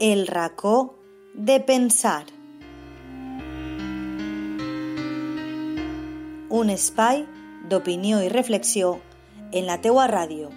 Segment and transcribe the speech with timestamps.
[0.00, 0.98] El racó
[1.34, 2.26] de pensar.
[6.50, 7.22] Un espai
[7.70, 8.98] d'opinió i reflexió
[9.52, 10.50] en la teua ràdio.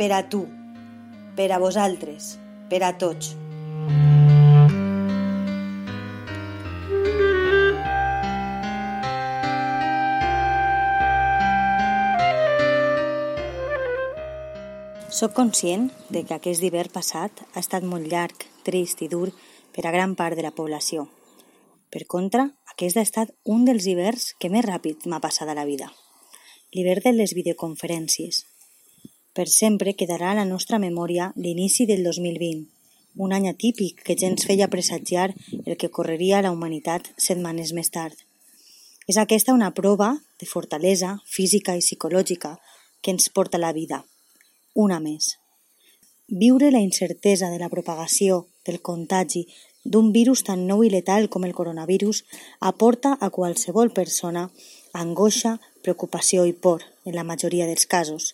[0.00, 0.46] Per a tu,
[1.36, 2.38] per a vosaltres,
[2.72, 3.36] per a tots.
[15.14, 19.28] Soc conscient de que aquest hivern passat ha estat molt llarg, trist i dur
[19.70, 21.04] per a gran part de la població.
[21.94, 25.62] Per contra, aquest ha estat un dels hiverns que més ràpid m'ha passat a la
[25.68, 25.86] vida.
[26.74, 28.40] L'hivern de les videoconferències.
[29.38, 32.64] Per sempre quedarà a la nostra memòria l'inici del 2020,
[33.22, 35.28] un any atípic que ja ens feia presagiar
[35.60, 38.18] el que correria a la humanitat setmanes més tard.
[39.06, 40.10] És aquesta una prova
[40.42, 42.56] de fortalesa física i psicològica
[43.00, 44.02] que ens porta la vida–
[44.74, 45.38] una més.
[46.28, 49.46] Viure la incertesa de la propagació, del contagi,
[49.84, 52.22] d'un virus tan nou i letal com el coronavirus
[52.60, 54.48] aporta a qualsevol persona
[54.94, 58.32] angoixa, preocupació i por, en la majoria dels casos.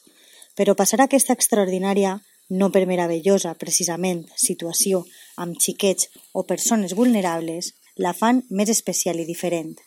[0.55, 5.05] Però passar aquesta extraordinària, no per meravellosa, precisament, situació
[5.37, 9.79] amb xiquets o persones vulnerables, la fan més especial i diferent.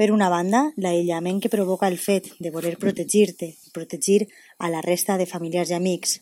[0.00, 5.18] Per una banda, l'aïllament que provoca el fet de voler protegir-te, protegir a la resta
[5.20, 6.14] de familiars i amics,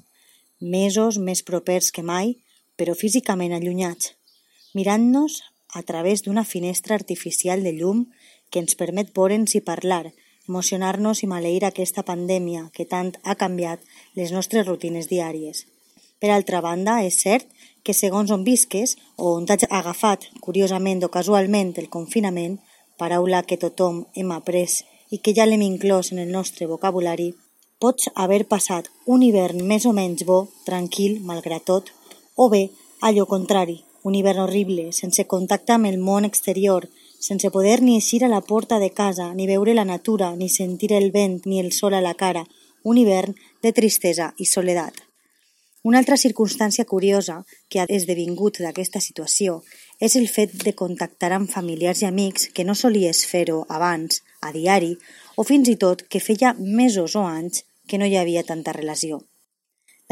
[0.59, 2.33] mesos més propers que mai,
[2.75, 4.17] però físicament allunyats,
[4.75, 5.37] mirant-nos
[5.79, 8.09] a través d'una finestra artificial de llum
[8.51, 10.11] que ens permet veure'ns i parlar,
[10.49, 13.85] emocionar-nos i maleir aquesta pandèmia que tant ha canviat
[14.19, 15.69] les nostres rutines diàries.
[16.19, 17.47] Per altra banda, és cert
[17.87, 22.59] que segons on visques o on t'has agafat, curiosament o casualment, el confinament,
[23.01, 24.83] paraula que tothom hem après
[25.15, 27.33] i que ja l'hem inclòs en el nostre vocabulari,
[27.79, 31.93] pots haver passat un hivern més o menys bo, tranquil, malgrat tot,
[32.35, 32.69] o bé,
[33.01, 38.25] allò contrari, un hivern horrible, sense contacte amb el món exterior, sense poder ni eixir
[38.25, 41.73] a la porta de casa, ni veure la natura, ni sentir el vent ni el
[41.73, 42.47] sol a la cara,
[42.85, 45.08] un hivern de tristesa i soledat.
[45.89, 47.35] Una altra circumstància curiosa
[47.73, 49.55] que ha esdevingut d'aquesta situació
[50.05, 54.53] és el fet de contactar amb familiars i amics que no solies fer-ho abans, a
[54.53, 54.91] diari,
[55.41, 59.23] o fins i tot que feia mesos o anys que no hi havia tanta relació.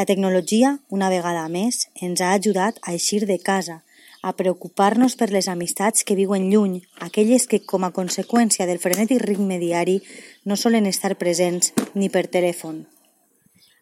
[0.00, 3.82] La tecnologia, una vegada més, ens ha ajudat a eixir de casa,
[4.22, 9.20] a preocupar-nos per les amistats que viuen lluny, aquelles que, com a conseqüència del frenètic
[9.28, 10.00] ritme diari,
[10.48, 12.86] no solen estar presents ni per telèfon.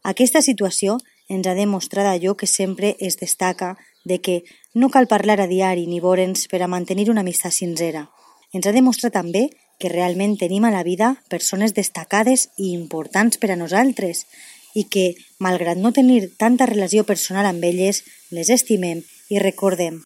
[0.03, 0.99] Aquesta situació
[1.29, 5.87] ens ha demostrat allò que sempre es destaca de que no cal parlar a diari
[5.87, 8.11] ni veure'ns per a mantenir una amistat sincera.
[8.53, 9.49] Ens ha demostrat també
[9.81, 14.27] que realment tenim a la vida persones destacades i importants per a nosaltres
[14.75, 20.03] i que, malgrat no tenir tanta relació personal amb elles, les estimem i recordem.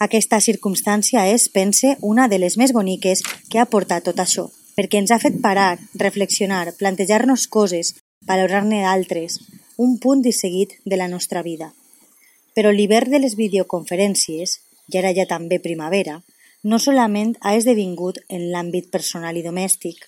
[0.00, 5.00] Aquesta circumstància és, pense, una de les més boniques que ha portat tot això, perquè
[5.00, 7.94] ens ha fet parar, reflexionar, plantejar-nos coses,
[8.26, 9.38] valorar-ne d'altres,
[9.76, 11.72] un punt i seguit de la nostra vida.
[12.54, 14.60] Però l'hivern de les videoconferències,
[14.92, 16.20] i ara ja també primavera,
[16.62, 20.06] no solament ha esdevingut en l'àmbit personal i domèstic.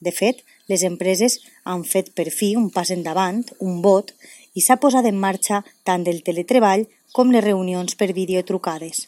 [0.00, 4.10] De fet, les empreses han fet per fi un pas endavant, un vot,
[4.54, 9.06] i s'ha posat en marxa tant el teletreball com les reunions per videotrucades.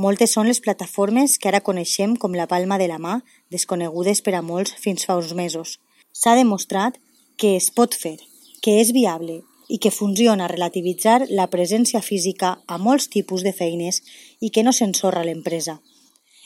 [0.00, 3.20] Moltes són les plataformes que ara coneixem com la palma de la mà,
[3.52, 5.78] desconegudes per a molts fins fa uns mesos.
[6.12, 6.96] S'ha demostrat
[7.36, 8.16] que es pot fer
[8.62, 14.02] que és viable i que funciona relativitzar la presència física a molts tipus de feines
[14.40, 15.80] i que no s'ensorra l'empresa.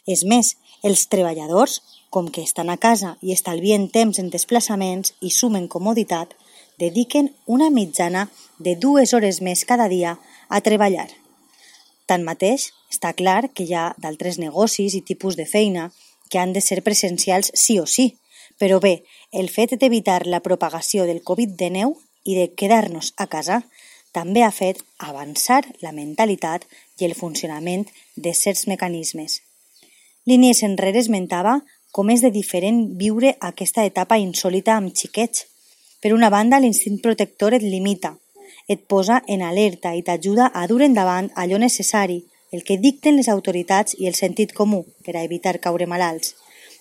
[0.06, 0.54] És més,
[0.87, 6.37] els treballadors, com que estan a casa i estalvien temps en desplaçaments i sumen comoditat,
[6.78, 8.28] dediquen una mitjana
[8.59, 10.16] de dues hores més cada dia
[10.48, 11.09] a treballar.
[12.07, 15.91] Tanmateix, està clar que hi ha d'altres negocis i tipus de feina
[16.30, 18.15] que han de ser presencials sí o sí,
[18.59, 19.03] però bé,
[19.33, 23.63] el fet d'evitar la propagació del Covid-19 i de quedar-nos a casa
[24.17, 26.65] també ha fet avançar la mentalitat
[26.99, 27.87] i el funcionament
[28.17, 29.41] de certs mecanismes.
[30.27, 31.61] Línies enrere esmentava
[31.97, 35.47] com és de diferent viure aquesta etapa insòlita amb xiquets.
[36.03, 38.17] Per una banda, l'instint protector et limita,
[38.69, 42.19] et posa en alerta i t'ajuda a dur endavant allò necessari,
[42.53, 46.34] el que dicten les autoritats i el sentit comú per a evitar caure malalts.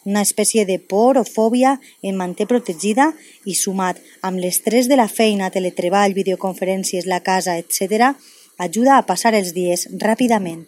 [0.05, 3.07] Una espècie de por o fòbia em manté protegida
[3.49, 8.11] i sumat amb l'estrès de la feina, teletreball, videoconferències, la casa, etc.,
[8.61, 10.67] ajuda a passar els dies ràpidament.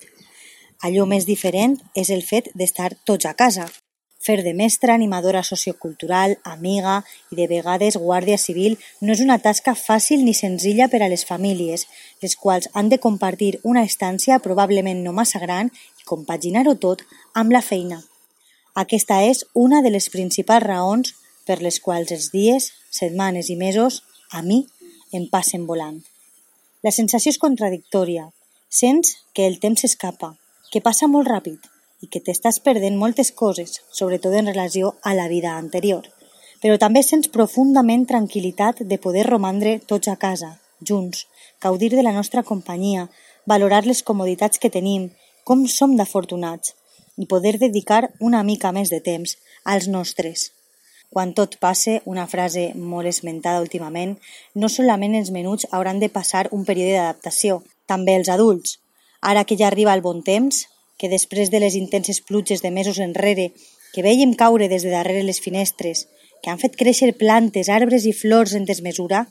[0.82, 3.68] Allò més diferent és el fet d'estar tots a casa.
[4.18, 6.98] Fer de mestra, animadora sociocultural, amiga
[7.32, 11.30] i de vegades guàrdia civil no és una tasca fàcil ni senzilla per a les
[11.30, 11.86] famílies,
[12.26, 17.54] les quals han de compartir una estància probablement no massa gran i compaginar-ho tot amb
[17.54, 18.02] la feina.
[18.78, 21.16] Aquesta és una de les principals raons
[21.50, 24.60] per les quals els dies, setmanes i mesos, a mi,
[25.18, 25.96] em passen volant.
[26.86, 28.28] La sensació és contradictòria.
[28.70, 30.36] Sents que el temps s'escapa,
[30.70, 31.58] que passa molt ràpid,
[32.06, 36.06] i que t'estàs perdent moltes coses, sobretot en relació a la vida anterior.
[36.62, 41.26] Però també sents profundament tranquil·litat de poder romandre tots a casa, junts,
[41.66, 43.10] gaudir de la nostra companyia,
[43.50, 45.10] valorar les comoditats que tenim,
[45.44, 46.76] com som d'afortunats,
[47.18, 50.52] i poder dedicar una mica més de temps als nostres.
[51.10, 54.18] Quan tot passe, una frase molt esmentada últimament,
[54.54, 58.78] no solament els menuts hauran de passar un període d'adaptació, també els adults.
[59.22, 60.68] Ara que ja arriba el bon temps,
[60.98, 63.52] que després de les intenses pluges de mesos enrere,
[63.94, 66.08] que veiem caure des de darrere les finestres,
[66.44, 69.26] que han fet créixer plantes, arbres i flors en desmesura,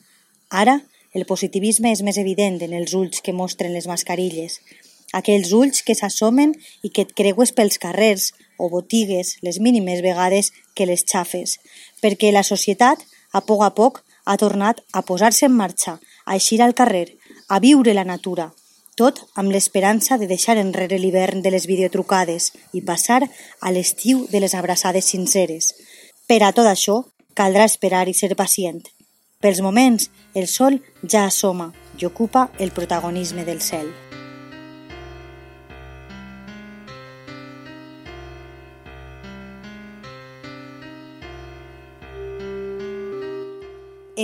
[0.50, 0.80] ara
[1.14, 4.60] el positivisme és més evident en els ulls que mostren les mascarilles,
[5.18, 10.52] aquells ulls que s'assomen i que et creues pels carrers o botigues les mínimes vegades
[10.74, 11.58] que les xafes,
[12.02, 13.02] perquè la societat,
[13.32, 17.16] a poc a poc, ha tornat a posar-se en marxa, a eixir al carrer,
[17.48, 18.50] a viure la natura,
[18.96, 24.40] tot amb l'esperança de deixar enrere l'hivern de les videotrucades i passar a l'estiu de
[24.40, 25.74] les abraçades sinceres.
[26.26, 27.02] Per a tot això,
[27.36, 28.82] caldrà esperar i ser pacient.
[29.40, 31.70] Pels moments, el sol ja assoma
[32.00, 33.92] i ocupa el protagonisme del cel.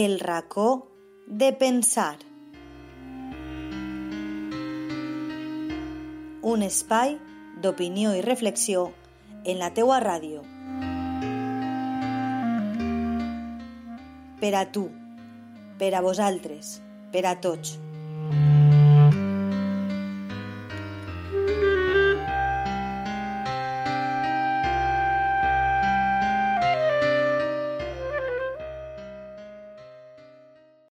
[0.03, 0.69] El racó
[1.29, 2.19] de pensar.
[6.43, 7.13] un espai
[7.63, 8.89] d'opinió i reflexió
[9.45, 10.43] en la teua ràdio.
[14.43, 14.89] Per a tu,
[15.79, 16.75] per a vosaltres,
[17.15, 17.79] per a tots.